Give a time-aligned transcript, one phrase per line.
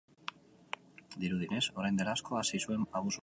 [1.25, 3.19] Dirudienez, orain dela asko hasi ziren abusuak.